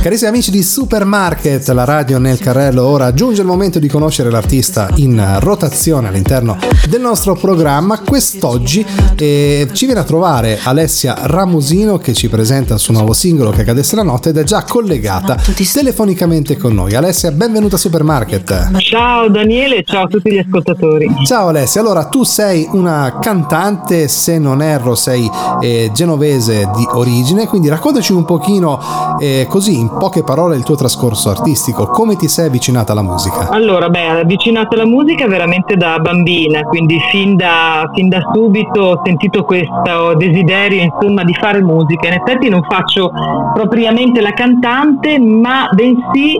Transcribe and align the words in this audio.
Carissimi 0.00 0.30
amici 0.30 0.52
di 0.52 0.62
Supermarket, 0.62 1.68
la 1.70 1.84
radio 1.84 2.18
nel 2.18 2.38
carrello, 2.38 2.86
ora 2.86 3.12
giunge 3.12 3.40
il 3.40 3.46
momento 3.48 3.80
di 3.80 3.88
conoscere 3.88 4.30
l'artista 4.30 4.88
in 4.94 5.38
rotazione 5.40 6.06
all'interno 6.06 6.56
del 6.88 7.00
nostro 7.00 7.34
programma. 7.34 7.98
Quest'oggi 7.98 8.86
eh, 9.16 9.68
ci 9.72 9.86
viene 9.86 10.00
a 10.00 10.04
trovare 10.04 10.60
Alessia 10.62 11.16
Ramusino 11.22 11.98
che 11.98 12.14
ci 12.14 12.28
presenta 12.28 12.74
il 12.74 12.80
suo 12.80 12.94
nuovo 12.94 13.12
singolo 13.12 13.50
che 13.50 13.64
cadesse 13.64 13.96
la 13.96 14.04
notte 14.04 14.28
ed 14.28 14.38
è 14.38 14.44
già 14.44 14.62
collegata 14.62 15.36
telefonicamente 15.72 16.56
con 16.56 16.74
noi. 16.74 16.94
Alessia, 16.94 17.32
benvenuta 17.32 17.74
a 17.74 17.78
Supermarket. 17.78 18.78
Ciao 18.78 19.28
Daniele, 19.28 19.82
ciao 19.84 20.04
a 20.04 20.06
tutti 20.06 20.30
gli 20.30 20.38
ascoltatori. 20.38 21.12
Ciao 21.26 21.48
Alessia, 21.48 21.80
allora 21.80 22.04
tu 22.04 22.22
sei 22.22 22.68
una 22.70 23.18
cantante, 23.20 24.06
se 24.06 24.38
non 24.38 24.62
erro 24.62 24.94
sei 24.94 25.28
eh, 25.60 25.90
genovese 25.92 26.70
di 26.76 26.86
origine, 26.92 27.46
quindi 27.46 27.68
raccontaci 27.68 28.12
un 28.12 28.24
pochino 28.24 29.18
eh, 29.20 29.44
così 29.48 29.76
in 29.78 29.87
poche 29.90 30.22
parole 30.22 30.56
il 30.56 30.62
tuo 30.64 30.74
trascorso 30.76 31.30
artistico, 31.30 31.86
come 31.86 32.16
ti 32.16 32.28
sei 32.28 32.46
avvicinata 32.46 32.92
alla 32.92 33.02
musica? 33.02 33.48
Allora, 33.50 33.88
beh, 33.88 34.20
avvicinata 34.20 34.74
alla 34.74 34.86
musica 34.86 35.26
veramente 35.26 35.76
da 35.76 35.98
bambina, 35.98 36.62
quindi 36.62 36.98
fin 37.10 37.36
da, 37.36 37.90
fin 37.94 38.08
da 38.08 38.20
subito 38.32 38.80
ho 38.80 39.00
sentito 39.04 39.44
questo 39.44 40.14
desiderio 40.16 40.82
insomma 40.82 41.24
di 41.24 41.34
fare 41.34 41.62
musica. 41.62 42.08
In 42.08 42.14
effetti 42.14 42.48
non 42.48 42.62
faccio 42.68 43.10
propriamente 43.54 44.20
la 44.20 44.32
cantante, 44.32 45.18
ma 45.18 45.68
bensì 45.72 46.38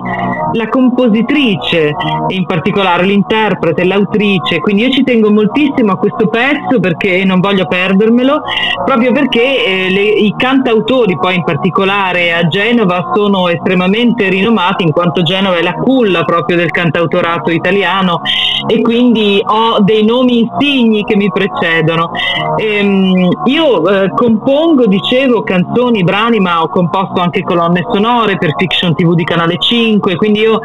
la 0.53 0.69
compositrice, 0.69 1.93
in 2.29 2.47
particolare 2.47 3.05
l'interprete, 3.05 3.85
l'autrice, 3.85 4.59
quindi 4.61 4.83
io 4.83 4.91
ci 4.91 5.05
tengo 5.05 5.31
moltissimo 5.31 5.93
a 5.93 5.97
questo 5.97 6.29
pezzo 6.29 6.81
perché 6.81 7.25
non 7.25 7.41
voglio 7.41 7.67
perdermelo, 7.67 8.41
proprio 8.85 9.13
perché 9.13 9.65
eh, 9.65 9.91
le, 9.91 10.01
i 10.01 10.35
cantautori 10.37 11.17
poi 11.19 11.37
in 11.37 11.45
particolare 11.45 12.33
a 12.33 12.47
Genova 12.49 13.13
sono 13.15 13.38
estremamente 13.47 14.29
rinomati 14.29 14.83
in 14.83 14.91
quanto 14.91 15.23
Genova 15.23 15.59
è 15.59 15.63
la 15.63 15.75
culla 15.75 16.25
proprio 16.25 16.57
del 16.57 16.71
cantautorato 16.71 17.53
italiano 17.53 18.23
e 18.67 18.81
quindi 18.83 19.41
ho 19.45 19.81
dei 19.81 20.05
nomi 20.05 20.41
insigni 20.41 21.05
che 21.05 21.17
mi 21.17 21.31
precedono. 21.31 22.11
Ehm, 22.57 23.29
io 23.45 23.89
eh, 23.89 24.11
compongo, 24.15 24.87
dicevo, 24.87 25.43
canzoni, 25.43 26.03
brani, 26.03 26.39
ma 26.41 26.63
ho 26.63 26.69
composto 26.69 27.21
anche 27.21 27.43
colonne 27.43 27.85
sonore 27.93 28.37
per 28.39 28.55
Fiction 28.57 28.95
TV 28.95 29.15
di 29.15 29.25
Canale 29.25 29.57
5, 29.59 30.17
quindi 30.17 30.41
io 30.41 30.59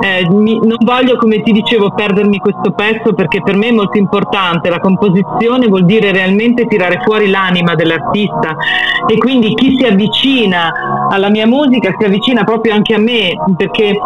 eh, 0.00 0.28
mi, 0.30 0.58
non 0.62 0.76
voglio, 0.84 1.16
come 1.16 1.42
ti 1.42 1.52
dicevo, 1.52 1.90
perdermi 1.90 2.38
questo 2.38 2.72
pezzo 2.72 3.12
perché 3.14 3.42
per 3.42 3.56
me 3.56 3.68
è 3.68 3.72
molto 3.72 3.98
importante. 3.98 4.70
La 4.70 4.78
composizione 4.78 5.66
vuol 5.66 5.84
dire 5.84 6.12
realmente 6.12 6.66
tirare 6.66 7.00
fuori 7.04 7.28
l'anima 7.28 7.74
dell'artista 7.74 8.56
e 9.06 9.18
quindi 9.18 9.54
chi 9.54 9.76
si 9.76 9.84
avvicina 9.84 11.08
alla 11.10 11.28
mia 11.30 11.46
musica 11.46 11.94
si 11.98 12.04
avvicina 12.04 12.19
proprio 12.44 12.74
anche 12.74 12.94
a 12.94 12.98
me 12.98 13.34
perché 13.56 13.98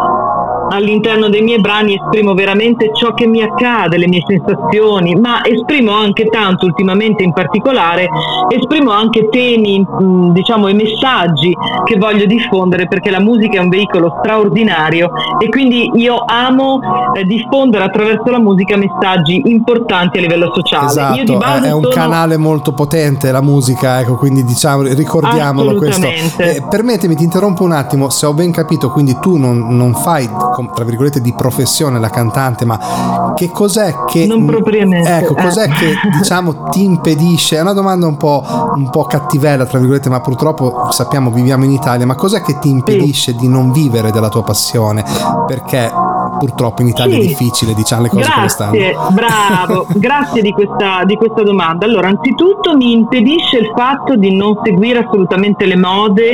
all'interno 0.69 1.29
dei 1.29 1.41
miei 1.41 1.59
brani 1.59 1.95
esprimo 1.95 2.33
veramente 2.33 2.91
ciò 2.93 3.13
che 3.13 3.27
mi 3.27 3.41
accade, 3.41 3.97
le 3.97 4.07
mie 4.07 4.23
sensazioni, 4.25 5.15
ma 5.15 5.43
esprimo 5.43 5.91
anche 5.91 6.25
tanto 6.25 6.65
ultimamente 6.65 7.23
in 7.23 7.33
particolare, 7.33 8.07
esprimo 8.49 8.91
anche 8.91 9.29
temi, 9.29 9.85
diciamo, 10.31 10.67
e 10.67 10.73
messaggi 10.73 11.55
che 11.83 11.97
voglio 11.97 12.25
diffondere 12.25 12.87
perché 12.87 13.11
la 13.11 13.19
musica 13.19 13.59
è 13.59 13.61
un 13.61 13.69
veicolo 13.69 14.17
straordinario 14.19 15.11
e 15.39 15.49
quindi 15.49 15.91
io 15.95 16.23
amo 16.25 16.79
eh, 17.13 17.23
diffondere 17.25 17.83
attraverso 17.83 18.29
la 18.31 18.39
musica 18.39 18.77
messaggi 18.77 19.41
importanti 19.45 20.17
a 20.17 20.21
livello 20.21 20.51
sociale. 20.53 20.87
Esatto, 20.87 21.41
è 21.63 21.71
un 21.71 21.83
sono... 21.83 21.93
canale 21.93 22.37
molto 22.37 22.73
potente 22.73 23.31
la 23.31 23.41
musica, 23.41 23.99
ecco, 23.99 24.15
quindi 24.15 24.43
diciamo, 24.43 24.83
ricordiamolo 24.83 25.75
questo. 25.75 26.07
Eh, 26.37 26.63
permettimi, 26.69 27.15
ti 27.15 27.23
interrompo 27.23 27.63
un 27.63 27.71
attimo, 27.71 28.04
se 28.09 28.25
ho 28.25 28.33
ben 28.33 28.51
capito, 28.51 28.91
quindi 28.91 29.17
tu 29.19 29.37
non, 29.37 29.75
non 29.75 29.93
fai 29.93 30.29
tra 30.73 30.83
virgolette 30.83 31.21
di 31.21 31.33
professione 31.33 31.99
la 31.99 32.09
cantante, 32.09 32.65
ma 32.65 33.33
che 33.35 33.51
cos'è 33.51 33.93
che 34.07 34.25
non 34.25 34.45
propriamente 34.45 35.17
ecco, 35.17 35.33
cos'è 35.33 35.65
eh. 35.65 35.69
che 35.69 35.93
diciamo 36.17 36.69
ti 36.69 36.83
impedisce? 36.83 37.57
È 37.57 37.61
una 37.61 37.73
domanda 37.73 38.07
un 38.07 38.17
po', 38.17 38.43
un 38.75 38.89
po' 38.89 39.03
cattivella, 39.03 39.65
tra 39.65 39.79
virgolette, 39.79 40.09
ma 40.09 40.21
purtroppo 40.21 40.87
sappiamo 40.91 41.31
viviamo 41.31 41.65
in 41.65 41.71
Italia, 41.71 42.05
ma 42.05 42.15
cos'è 42.15 42.41
che 42.41 42.59
ti 42.59 42.69
impedisce 42.69 43.31
sì. 43.31 43.37
di 43.37 43.47
non 43.47 43.71
vivere 43.71 44.11
della 44.11 44.29
tua 44.29 44.43
passione? 44.43 45.03
Perché 45.47 45.91
purtroppo 46.37 46.81
in 46.81 46.89
Italia 46.89 47.15
sì. 47.15 47.21
è 47.21 47.27
difficile, 47.27 47.73
diciamo 47.73 48.03
le 48.03 48.09
cose 48.09 48.23
grazie, 48.23 48.65
come 48.67 48.93
stanno. 48.93 49.09
Bravo, 49.11 49.87
grazie 49.95 50.41
di 50.41 50.51
questa, 50.51 51.03
di 51.05 51.15
questa 51.15 51.43
domanda. 51.43 51.85
Allora, 51.85 52.07
anzitutto 52.07 52.75
mi 52.75 52.91
impedisce 52.91 53.57
il 53.57 53.71
fatto 53.75 54.15
di 54.15 54.35
non 54.35 54.59
seguire 54.63 54.99
assolutamente 54.99 55.65
le 55.65 55.77
mode 55.77 56.29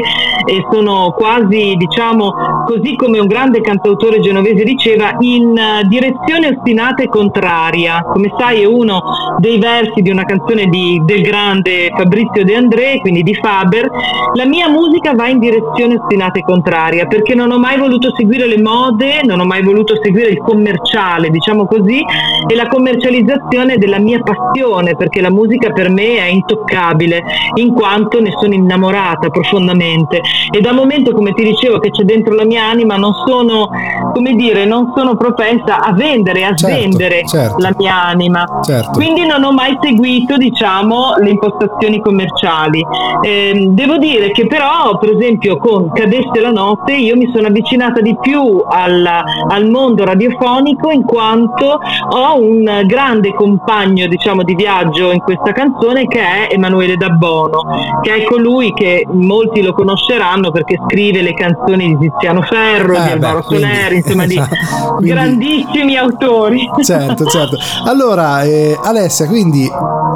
e 0.46 0.66
sono 0.72 1.14
quasi, 1.16 1.76
diciamo, 1.78 2.64
così 2.66 2.96
come 2.96 3.20
un 3.20 3.28
grande 3.28 3.62
cantautore 3.62 4.20
genovese 4.20 4.64
diceva, 4.64 5.16
in 5.20 5.60
direzione 5.88 6.58
ostinata 6.58 7.04
e 7.04 7.08
contraria. 7.08 8.02
Come 8.04 8.34
sai 8.38 8.62
è 8.62 8.66
uno 8.66 9.02
dei 9.38 9.60
versi 9.60 10.02
di 10.02 10.10
una 10.10 10.24
canzone 10.24 10.66
di, 10.66 11.02
del 11.04 11.22
grande 11.22 11.92
Fabrizio 11.96 12.44
De 12.44 12.56
André, 12.56 13.00
quindi 13.00 13.24
di 13.24 13.36
Faber. 13.36 13.90
La 14.34 14.46
mia 14.46 14.70
musica 14.70 15.14
va 15.14 15.28
in 15.28 15.40
direzione 15.40 15.96
ostinata 15.96 16.40
e 16.40 16.44
contraria 16.44 17.06
perché 17.06 17.36
non 17.36 17.52
ho 17.52 17.60
mai 17.60 17.78
voluto 17.78 18.14
seguire 18.16 18.48
le 18.48 18.62
mode, 18.62 19.22
non 19.24 19.40
ho 19.40 19.46
mai 19.46 19.64
voluto 19.64 19.91
seguire 20.02 20.30
il 20.30 20.40
commerciale, 20.40 21.30
diciamo 21.30 21.66
così, 21.66 22.04
e 22.48 22.56
la 22.56 22.68
commercializzazione 22.68 23.78
della 23.78 24.00
mia 24.00 24.20
passione, 24.22 24.96
perché 24.96 25.22
la 25.22 25.30
musica 25.30 25.72
per 25.72 25.90
me 25.90 26.18
è 26.18 26.26
intoccabile, 26.26 27.24
in 27.56 27.74
quanto 27.74 28.20
ne 28.20 28.32
sono 28.40 28.54
innamorata 28.54 29.30
profondamente. 29.30 30.22
E 30.52 30.60
da 30.62 30.74
momento, 30.74 31.14
come 31.14 31.32
ti 31.34 31.44
dicevo, 31.44 31.80
che 31.80 31.90
c'è 31.92 32.04
dentro 32.04 32.34
la 32.34 32.46
mia 32.46 32.64
anima, 32.64 32.96
non 32.96 33.14
sono, 33.26 33.70
come 34.14 34.34
dire, 34.34 34.66
non 34.66 34.92
sono 34.96 35.16
propensa 35.16 35.82
a 35.82 35.94
vendere, 35.94 36.44
a 36.44 36.56
certo, 36.56 36.78
svendere 36.78 37.26
certo. 37.26 37.58
la 37.60 37.72
mia 37.78 38.04
anima. 38.06 38.46
Certo. 38.64 38.92
Quindi 38.92 39.26
non 39.26 39.44
ho 39.44 39.52
mai 39.52 39.78
seguito, 39.82 40.38
diciamo, 40.38 41.16
le 41.18 41.30
impostazioni 41.30 42.00
commerciali. 42.02 42.84
Eh, 43.22 43.68
devo 43.70 43.98
dire 43.98 44.32
che 44.32 44.48
però, 44.48 44.98
per 44.98 45.12
esempio, 45.16 45.58
con 45.58 45.92
Cadesse 45.92 46.40
la 46.40 46.52
notte, 46.52 46.94
io 46.94 47.16
mi 47.16 47.30
sono 47.34 47.48
avvicinata 47.48 48.02
di 48.02 48.16
più 48.20 48.64
al, 48.68 49.06
al 49.06 49.70
mondo 49.70 49.81
radiofonico 49.90 50.92
in 50.92 51.04
quanto 51.04 51.80
ho 52.10 52.40
un 52.40 52.84
grande 52.86 53.34
compagno, 53.34 54.08
diciamo, 54.08 54.44
di 54.44 54.56
viaggio 54.56 55.12
in 55.12 55.20
questa 55.20 55.52
canzone 55.52 56.08
che 56.08 56.20
è 56.20 56.48
Emanuele 56.52 56.98
Dabbono, 56.98 57.64
che 58.02 58.16
è 58.16 58.24
colui 58.24 58.74
che 58.74 59.06
molti 59.12 59.62
lo 59.62 59.74
conosceranno 59.74 60.52
perché 60.52 60.78
scrive 60.88 61.22
le 61.22 61.34
canzoni 61.34 61.98
di 61.98 62.10
Tiziano 62.10 62.42
Ferro, 62.42 62.96
eh, 62.96 63.04
di 63.04 63.10
Alvaro 63.12 63.42
Soler, 63.42 63.94
insomma 63.94 64.26
di 64.26 64.36
quindi, 64.98 65.14
grandissimi 65.14 65.96
autori. 65.96 66.70
Certo, 66.84 67.26
certo. 67.26 67.58
Allora, 67.86 68.44
eh, 68.44 68.78
Alessia, 68.82 69.28
quindi 69.28 69.70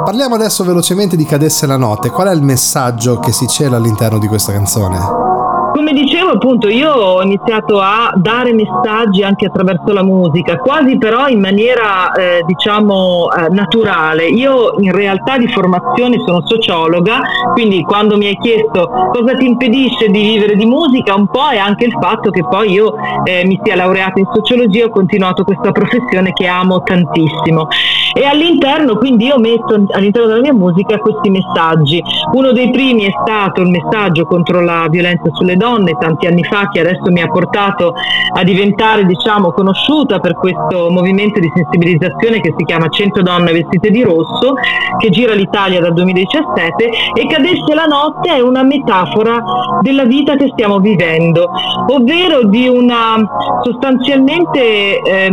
parliamo 0.04 0.34
adesso 0.34 0.64
velocemente 0.64 1.16
di 1.16 1.24
Cadesse 1.24 1.66
la 1.66 1.76
notte. 1.76 2.10
Qual 2.10 2.28
è 2.28 2.32
il 2.32 2.42
messaggio 2.42 3.18
che 3.18 3.32
si 3.32 3.46
cela 3.46 3.76
all'interno 3.76 4.18
di 4.18 4.26
questa 4.26 4.52
canzone? 4.52 5.24
Come 5.72 5.92
dicevo 5.92 6.15
appunto 6.24 6.68
io 6.68 6.92
ho 6.92 7.22
iniziato 7.22 7.80
a 7.80 8.12
dare 8.16 8.52
messaggi 8.52 9.22
anche 9.22 9.46
attraverso 9.46 9.92
la 9.92 10.02
musica, 10.02 10.56
quasi 10.58 10.98
però 10.98 11.28
in 11.28 11.40
maniera 11.40 12.12
eh, 12.12 12.42
diciamo 12.46 13.28
eh, 13.30 13.48
naturale. 13.50 14.26
Io 14.26 14.74
in 14.78 14.92
realtà 14.92 15.38
di 15.38 15.48
formazione 15.48 16.16
sono 16.24 16.42
sociologa, 16.46 17.20
quindi 17.52 17.82
quando 17.82 18.16
mi 18.16 18.26
hai 18.26 18.36
chiesto 18.38 18.88
cosa 19.12 19.34
ti 19.36 19.46
impedisce 19.46 20.08
di 20.08 20.20
vivere 20.20 20.56
di 20.56 20.66
musica, 20.66 21.14
un 21.14 21.26
po' 21.26 21.48
è 21.48 21.58
anche 21.58 21.86
il 21.86 21.96
fatto 22.00 22.30
che 22.30 22.44
poi 22.44 22.72
io 22.72 22.94
eh, 23.24 23.44
mi 23.46 23.58
sia 23.62 23.76
laureata 23.76 24.18
in 24.18 24.26
sociologia 24.32 24.82
e 24.82 24.84
ho 24.84 24.90
continuato 24.90 25.44
questa 25.44 25.72
professione 25.72 26.32
che 26.32 26.46
amo 26.46 26.82
tantissimo. 26.82 27.68
E 28.14 28.24
all'interno 28.24 28.96
quindi 28.96 29.26
io 29.26 29.38
metto 29.38 29.74
all'interno 29.90 30.28
della 30.28 30.40
mia 30.40 30.54
musica 30.54 30.98
questi 30.98 31.28
messaggi. 31.28 32.02
Uno 32.32 32.52
dei 32.52 32.70
primi 32.70 33.04
è 33.04 33.10
stato 33.22 33.60
il 33.60 33.68
messaggio 33.68 34.24
contro 34.24 34.60
la 34.62 34.86
violenza 34.88 35.28
sulle 35.34 35.56
donne 35.56 35.92
tanti 36.06 36.26
anni 36.26 36.44
fa 36.44 36.68
che 36.68 36.80
adesso 36.80 37.10
mi 37.10 37.20
ha 37.20 37.28
portato 37.28 37.92
a 38.34 38.42
diventare 38.44 39.04
diciamo 39.04 39.50
conosciuta 39.52 40.18
per 40.18 40.36
questo 40.36 40.90
movimento 40.90 41.40
di 41.40 41.50
sensibilizzazione 41.54 42.40
che 42.40 42.54
si 42.56 42.64
chiama 42.64 42.88
100 42.88 43.22
donne 43.22 43.52
vestite 43.52 43.90
di 43.90 44.02
rosso 44.02 44.54
che 44.98 45.10
gira 45.10 45.34
l'Italia 45.34 45.80
dal 45.80 45.92
2017 45.92 46.84
e 47.14 47.26
Cadesse 47.26 47.74
la 47.74 47.86
notte 47.86 48.30
è 48.30 48.40
una 48.40 48.62
metafora 48.62 49.42
della 49.80 50.04
vita 50.04 50.36
che 50.36 50.48
stiamo 50.52 50.78
vivendo 50.78 51.50
ovvero 51.88 52.44
di 52.44 52.68
una 52.68 53.16
sostanzialmente 53.62 55.00
eh, 55.00 55.30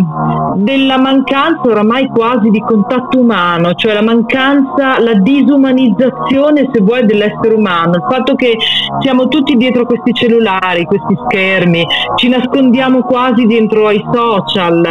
della 0.55 0.97
mancanza 0.97 1.69
oramai 1.69 2.07
quasi 2.07 2.49
di 2.49 2.59
contatto 2.61 3.19
umano 3.19 3.73
cioè 3.73 3.93
la 3.93 4.01
mancanza 4.01 4.99
la 4.99 5.13
disumanizzazione 5.15 6.69
se 6.71 6.81
vuoi 6.81 7.05
dell'essere 7.05 7.53
umano. 7.53 7.95
Il 7.95 8.05
fatto 8.09 8.35
che 8.35 8.57
siamo 9.01 9.27
tutti 9.27 9.55
dietro 9.55 9.85
questi 9.85 10.13
cellulari, 10.13 10.62
questi 10.85 11.15
schermi, 11.27 11.85
ci 12.15 12.29
nascondiamo 12.29 13.01
quasi 13.01 13.45
dentro 13.45 13.87
ai 13.87 14.03
social 14.13 14.81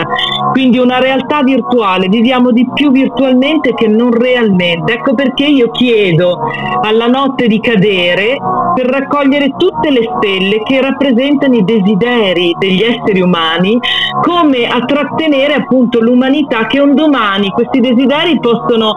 quindi 0.53 0.79
una 0.79 0.99
realtà 0.99 1.43
virtuale, 1.43 2.09
viviamo 2.09 2.51
di 2.51 2.69
più 2.75 2.91
virtualmente 2.91 3.73
che 3.73 3.89
non 3.89 4.13
realmente. 4.13 4.93
Ecco 4.93 5.15
perché 5.15 5.47
io 5.47 5.71
chiedo 5.71 6.39
alla 6.83 7.07
notte 7.07 7.47
di 7.47 7.59
cadere 7.59 8.37
per 8.75 8.87
raccogliere 8.87 9.55
tutte 9.57 9.91
le 9.91 10.03
stelle 10.17 10.63
che 10.63 10.81
rappresentano 10.81 11.55
i 11.55 11.65
desideri 11.65 12.55
degli 12.59 12.83
esseri 12.83 13.23
umani, 13.23 13.79
come 14.21 14.67
a 14.67 14.85
trattenere 14.85 15.55
appunto 15.55 16.01
l'umanità 16.01 16.67
che 16.67 16.81
un 16.81 16.95
domani 16.95 17.51
questi 17.51 17.81
desideri 17.81 18.39
possono, 18.39 18.97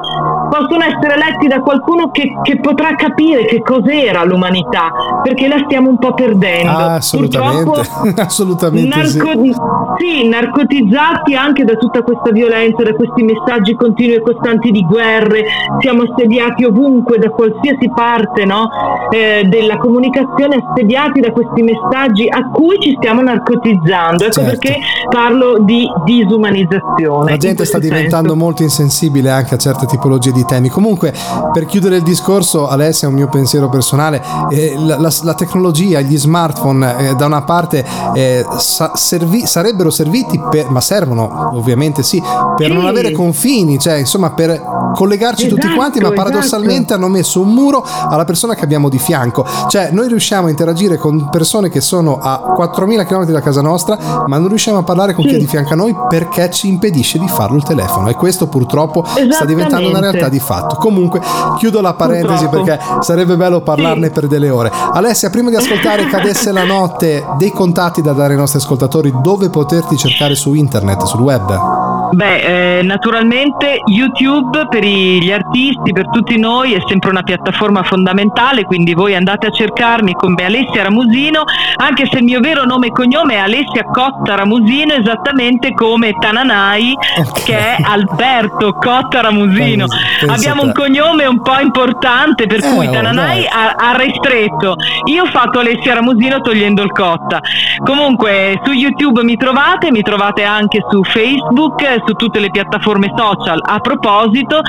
possono 0.50 0.83
essere 0.83 1.18
letti 1.18 1.48
da 1.48 1.62
qualcuno 1.62 2.12
che, 2.12 2.33
che, 2.44 2.60
potrà 2.60 2.95
capire 2.95 3.45
che 3.45 3.62
cos'era 3.62 4.24
l'umanità, 4.24 4.92
perché 5.24 5.48
la 5.48 5.62
stiamo 5.66 5.89
un 5.89 5.98
po' 5.98 6.13
perdendo. 6.13 6.64
Ah, 6.67 6.95
assolutamente, 6.95 7.81
assolutamente 8.21 8.95
narco- 8.95 9.44
sì. 9.44 9.53
sì, 9.97 10.27
narcotizzati 10.27 11.35
anche 11.35 11.63
da 11.63 11.75
tutta 11.75 12.01
questa 12.01 12.31
violenza, 12.31 12.83
da 12.83 12.94
questi 12.94 13.23
messaggi 13.23 13.75
continui 13.75 14.15
e 14.15 14.21
costanti 14.21 14.71
di 14.71 14.83
guerre, 14.83 15.44
siamo 15.79 16.03
assediati 16.03 16.65
ovunque, 16.65 17.17
da 17.17 17.29
qualsiasi 17.29 17.89
parte 17.94 18.45
no? 18.45 18.69
eh, 19.12 19.44
della 19.45 19.77
comunicazione, 19.77 20.63
assediati 20.67 21.19
da 21.19 21.31
questi 21.31 21.62
messaggi 21.62 22.27
a 22.27 22.50
cui 22.50 22.77
ci 22.79 22.95
stiamo 22.97 23.21
narcotizzando. 23.21 24.23
Ecco 24.25 24.33
certo. 24.33 24.50
perché 24.50 24.79
parlo 25.09 25.59
di 25.59 25.88
disumanizzazione. 26.06 27.31
La 27.31 27.38
gente 27.38 27.65
sta 27.65 27.79
diventando 27.79 28.29
senso. 28.29 28.44
molto 28.44 28.63
insensibile 28.63 29.29
anche 29.31 29.56
a 29.56 29.57
certe 29.57 29.85
tipologie 29.85 30.31
di 30.31 30.45
temi. 30.45 30.69
Comunque, 30.69 31.13
per 31.53 31.65
chiudere 31.65 31.97
il 31.97 32.03
discorso, 32.03 32.68
Alessia, 32.68 33.07
un 33.07 33.13
mio 33.13 33.27
pensiero 33.27 33.69
personale, 33.69 34.21
eh, 34.50 34.75
la, 34.77 35.00
la, 35.00 35.09
la, 35.23 35.33
tecnologia, 35.33 36.01
gli 36.01 36.18
smartphone, 36.56 37.10
eh, 37.10 37.16
da 37.16 37.25
una 37.25 37.42
parte 37.42 37.86
eh, 38.13 38.46
sa- 38.57 38.94
servi- 38.96 39.46
sarebbero 39.46 39.90
serviti, 39.90 40.42
per, 40.50 40.69
ma 40.69 40.81
servono 40.81 41.52
ovviamente 41.54 42.02
sì, 42.02 42.22
per 42.56 42.68
sì. 42.68 42.74
non 42.74 42.86
avere 42.86 43.12
confini, 43.12 43.78
cioè 43.78 43.96
insomma 43.96 44.31
per 44.31 44.62
collegarci 44.96 45.46
esatto, 45.46 45.62
tutti 45.62 45.74
quanti, 45.75 46.00
ma 46.00 46.12
paradossalmente 46.12 46.94
esatto. 46.94 46.94
hanno 46.94 47.07
messo 47.10 47.42
un 47.42 47.54
muro 47.54 47.86
alla 48.10 48.24
persona 48.24 48.56
che 48.56 48.63
abbiamo 48.63 48.90
di 48.90 48.98
fianco. 48.98 49.46
Cioè, 49.68 49.90
noi 49.92 50.07
riusciamo 50.07 50.48
a 50.48 50.50
interagire 50.50 50.98
con 50.98 51.30
persone 51.30 51.69
che 51.69 51.81
sono 51.81 52.18
a 52.19 52.56
4.000 52.57 53.06
km 53.06 53.25
da 53.25 53.42
casa 53.42 53.62
nostra, 53.62 53.98
ma 54.25 54.38
non 54.38 54.48
riusciamo 54.48 54.78
a 54.78 54.84
parlare 54.84 55.13
con 55.13 55.24
sì. 55.24 55.31
chi 55.31 55.36
è 55.36 55.40
di 55.40 55.48
fianco 55.48 55.74
a 55.74 55.75
noi 55.75 55.96
perché 56.07 56.50
ci 56.50 56.68
impedisce 56.69 57.19
di 57.19 57.28
farlo 57.28 57.57
il 57.57 57.63
telefono. 57.63 58.07
E 58.07 58.13
questo 58.13 58.48
purtroppo 58.48 59.04
sta 59.30 59.46
diventando 59.46 59.90
una 59.90 60.00
realtà 60.00 60.30
di 60.30 60.40
fatto. 60.40 60.75
Comunque, 60.75 61.22
chiudo 61.57 61.81
la 61.81 61.94
parentesi 61.94 62.48
purtroppo. 62.48 62.63
perché 62.63 62.84
sarebbe 63.02 63.36
bello 63.36 63.62
parlarne 63.62 64.07
sì. 64.07 64.12
per 64.12 64.28
delle 64.28 64.50
ore. 64.50 64.72
Alessia, 64.72 65.30
prima 65.30 65.50
di 65.50 65.56
ascoltare 65.56 66.06
Cadesse 66.16 66.44
la 66.51 66.63
notte, 66.63 67.25
dei 67.38 67.51
contatti 67.51 68.01
da 68.01 68.13
dare 68.13 68.33
ai 68.33 68.39
nostri 68.39 68.59
ascoltatori, 68.59 69.13
dove 69.21 69.50
poterti 69.50 69.97
cercare 69.97 70.36
su 70.36 70.53
internet, 70.53 71.03
sul 71.03 71.21
web? 71.21 71.84
Beh, 72.12 72.80
eh, 72.80 72.84
naturalmente 72.84 73.81
YouTube 73.86 74.68
per 74.69 74.84
gli 74.84 75.31
artisti, 75.31 75.92
per 75.92 76.10
tutti 76.10 76.38
noi 76.38 76.74
è 76.74 76.81
sempre 76.88 77.10
una 77.10 77.24
piattaforma 77.24 77.84
fondamentale, 77.84 78.63
quindi 78.63 78.94
voi 78.94 79.16
andate 79.16 79.48
a 79.48 79.50
cercarmi 79.50 80.13
come 80.13 80.46
Alessia 80.46 80.84
Ramusino, 80.84 81.44
anche 81.78 82.07
se 82.12 82.18
il 82.18 82.24
mio 82.24 82.40
vero 82.40 82.66
nome 82.66 82.88
e 82.88 82.92
cognome 82.92 83.36
è 83.36 83.38
Alessia 83.38 83.84
Cotta 83.84 84.36
Ramusino, 84.36 84.94
esattamente 84.94 85.74
come 85.74 86.13
Tananai, 86.13 86.94
okay. 87.18 87.44
che 87.44 87.57
è 87.57 87.78
Alberto 87.81 88.74
Cotta 88.74 89.22
Ramusino. 89.22 89.86
Penso, 89.88 90.34
Abbiamo 90.34 90.63
un 90.63 90.72
cognome 90.74 91.25
un 91.25 91.42
po' 91.42 91.60
importante, 91.60 92.46
per 92.46 92.63
eh, 92.63 92.69
cui 92.69 92.90
Tananai 92.90 93.46
ha, 93.46 93.74
ha, 93.75 93.96
restretto. 93.96 94.75
Io 95.06 95.24
ho 95.24 95.28
fatto 95.28 95.60
Alessia 95.60 95.96
Ramusino 95.96 96.40
togliendo 96.42 96.81
il 96.84 96.92
Cotta. 96.92 97.40
Comunque 97.84 98.60
su 98.63 98.72
YouTube 98.72 99.24
mi 99.24 99.36
trovate, 99.36 99.92
mi 99.92 100.02
trovate 100.02 100.44
anche 100.44 100.80
su 100.90 101.04
Facebook 101.04 101.94
su 102.06 102.13
tutte 102.13 102.39
le 102.39 102.50
piattaforme 102.50 103.12
social 103.15 103.59
a 103.63 103.80
proposito 103.80 104.62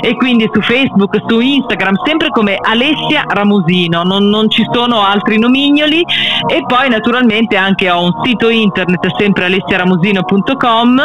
e 0.00 0.16
quindi 0.16 0.48
su 0.52 0.60
Facebook, 0.60 1.16
su 1.26 1.40
Instagram, 1.40 1.94
sempre 2.04 2.28
come 2.28 2.56
Alessia 2.60 3.24
Ramusino, 3.26 4.02
non, 4.02 4.28
non 4.28 4.50
ci 4.50 4.64
sono 4.72 5.02
altri 5.02 5.38
nomignoli 5.38 6.04
e 6.46 6.64
poi 6.66 6.88
naturalmente 6.88 7.56
anche 7.56 7.90
ho 7.90 8.02
un 8.02 8.12
sito 8.24 8.48
internet 8.48 9.06
sempre 9.18 9.46
alessiaramusino.com 9.46 11.00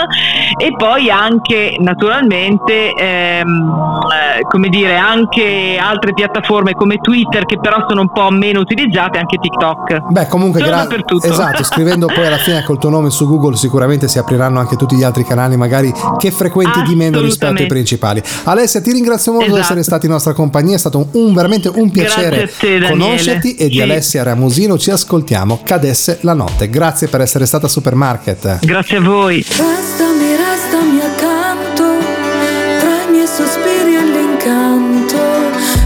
e 0.58 0.76
poi 0.76 1.10
anche 1.10 1.78
naturalmente 1.80 2.94
ehm, 2.94 4.02
eh, 4.40 4.42
come 4.50 4.70
dire 4.70 4.98
anche 4.98 5.78
altre 5.80 6.14
piattaforme 6.14 6.74
come 6.74 6.98
Twitter 6.98 7.46
che 7.46 7.60
però 7.60 7.86
sono 7.88 8.02
un 8.02 8.12
po' 8.12 8.30
meno 8.30 8.60
utilizzate 8.60 9.18
anche 9.18 9.38
TikTok. 9.38 10.12
Beh 10.12 10.28
comunque 10.28 10.62
grazie 10.62 11.04
esatto 11.24 11.64
scrivendo 11.64 12.08
poi 12.08 12.26
alla 12.26 12.38
fine 12.38 12.64
col 12.64 12.78
tuo 12.78 12.90
nome 12.90 13.10
su 13.10 13.26
Google 13.28 13.56
sicuramente 13.56 14.08
si 14.08 14.18
apriranno 14.18 14.60
anche 14.60 14.76
tutti 14.76 14.96
gli 14.96 15.04
altri 15.04 15.24
canali 15.24 15.56
magari 15.56 15.69
magari 15.69 15.94
che 16.18 16.31
frequenti 16.31 16.81
di 16.81 16.95
meno 16.95 17.21
rispetto 17.21 17.62
ai 17.62 17.68
principali. 17.68 18.21
Alessia, 18.44 18.81
ti 18.81 18.92
ringrazio 18.92 19.31
molto 19.31 19.45
esatto. 19.45 19.62
di 19.62 19.66
essere 19.66 19.83
stata 19.83 20.06
in 20.07 20.12
nostra 20.12 20.33
compagnia, 20.33 20.75
è 20.75 20.80
stato 20.80 21.07
un, 21.12 21.33
veramente 21.33 21.69
un 21.69 21.92
piacere 21.92 22.51
te, 22.60 22.80
conoscerti 22.80 23.56
e 23.56 23.63
sì. 23.66 23.69
di 23.69 23.81
Alessia 23.81 24.24
Ramusino 24.24 24.77
ci 24.77 24.89
ascoltiamo 24.89 25.62
Cadesse 25.63 26.18
la 26.21 26.33
notte. 26.33 26.69
Grazie 26.69 27.07
per 27.07 27.21
essere 27.21 27.45
stata 27.45 27.68
a 27.68 27.69
Supermarket. 27.69 28.66
Grazie 28.66 28.98
a 28.98 29.01
voi. 29.01 29.38
Restami, 29.38 30.36
restami 30.36 31.00
accanto, 31.01 31.83
tra 32.80 33.04
i 33.07 33.12
miei 33.12 33.27
sospiri 33.27 33.95
e 33.95 34.04
l'incanto 34.04 35.18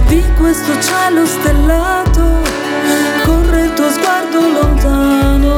di 0.07 0.23
questo 0.39 0.71
cielo 0.79 1.25
stellato, 1.25 2.21
corre 3.25 3.63
il 3.65 3.73
tuo 3.73 3.89
sguardo 3.89 4.39
lontano, 4.39 5.57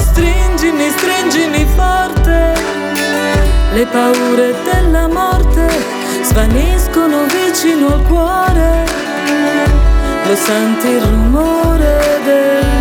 stringimi, 0.00 0.90
stringimi 0.90 1.66
forte 1.76 2.11
le 3.72 3.86
paure 3.86 4.54
della 4.64 5.08
morte 5.08 5.66
svaniscono 6.22 7.24
vicino 7.24 7.94
al 7.94 8.02
cuore. 8.02 8.84
Lo 10.26 10.34
senti 10.36 10.88
il 10.88 11.00
rumore 11.00 12.20
del 12.24 12.71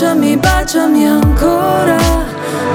baciami 0.00 1.06
ancora 1.06 1.98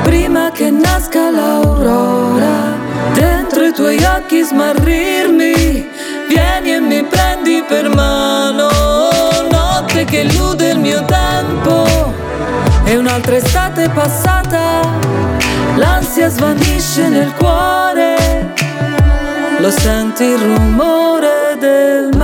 prima 0.03 0.51
che 0.51 0.70
nasca 0.70 1.32
l'aurora. 1.32 2.77
Dentro 3.13 3.65
i 3.65 3.74
tuoi 3.74 4.03
occhi 4.03 4.44
smarrirmi, 4.44 5.89
vieni 6.29 6.74
e 6.74 6.79
mi 6.79 7.03
prendi 7.03 7.63
per 7.67 7.89
mano. 7.89 8.70
Notte 9.50 10.05
che 10.05 10.17
illude 10.17 10.70
il 10.70 10.77
mio 10.77 11.03
tempo 11.05 12.13
e 12.84 12.96
un'altra 12.96 13.38
estate 13.38 13.89
passata. 13.89 14.82
L'ansia 15.77 16.29
svanisce 16.29 17.08
nel 17.10 17.34
cuore, 17.34 18.53
lo 19.58 19.72
senti 19.72 20.24
il 20.25 20.38
rumore 20.38 21.58
del 21.60 22.14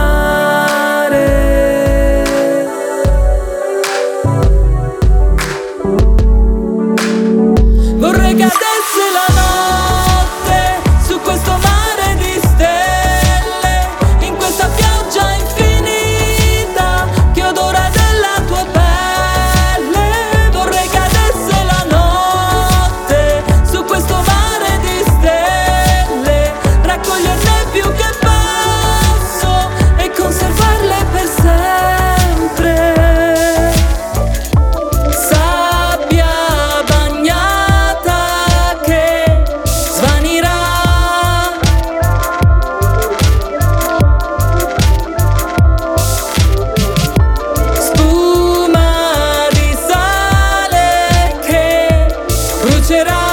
será 52.92 53.31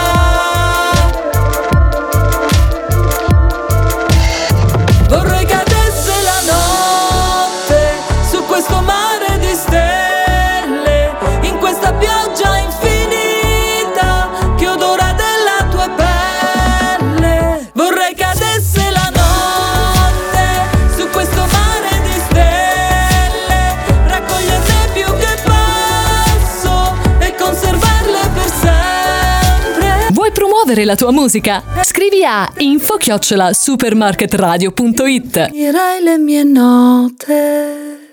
promuovere 30.69 30.85
la 30.85 30.97
tua 30.97 31.13
musica? 31.13 31.63
Scrivi 31.83 32.25
a 32.25 32.53
info-supermarketradio.it 32.59 35.51
Direi 35.51 36.03
le 36.03 36.19
mie 36.19 36.43
note 36.43 38.08